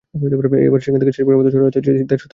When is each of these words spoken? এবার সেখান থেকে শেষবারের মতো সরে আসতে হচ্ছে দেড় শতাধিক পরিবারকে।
এবার 0.67 0.79
সেখান 0.85 0.99
থেকে 1.01 1.13
শেষবারের 1.17 1.39
মতো 1.39 1.49
সরে 1.53 1.65
আসতে 1.67 1.77
হচ্ছে 1.79 1.91
দেড় 1.91 1.97
শতাধিক 1.99 2.07
পরিবারকে। 2.09 2.27